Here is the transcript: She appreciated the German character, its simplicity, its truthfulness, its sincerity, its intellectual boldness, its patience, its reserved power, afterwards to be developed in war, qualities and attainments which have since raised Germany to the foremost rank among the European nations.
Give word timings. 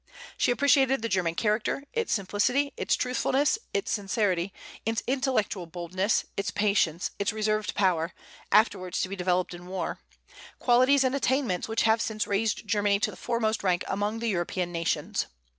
She 0.35 0.49
appreciated 0.49 1.03
the 1.03 1.09
German 1.09 1.35
character, 1.35 1.83
its 1.93 2.11
simplicity, 2.11 2.73
its 2.75 2.95
truthfulness, 2.95 3.59
its 3.71 3.91
sincerity, 3.91 4.51
its 4.83 5.03
intellectual 5.05 5.67
boldness, 5.67 6.25
its 6.35 6.49
patience, 6.49 7.11
its 7.19 7.31
reserved 7.31 7.75
power, 7.75 8.11
afterwards 8.51 8.99
to 9.01 9.09
be 9.09 9.15
developed 9.15 9.53
in 9.53 9.67
war, 9.67 9.99
qualities 10.57 11.03
and 11.03 11.13
attainments 11.13 11.67
which 11.67 11.83
have 11.83 12.01
since 12.01 12.25
raised 12.25 12.67
Germany 12.67 12.99
to 12.99 13.11
the 13.11 13.15
foremost 13.15 13.63
rank 13.63 13.83
among 13.87 14.17
the 14.17 14.29
European 14.29 14.71
nations. 14.71 15.27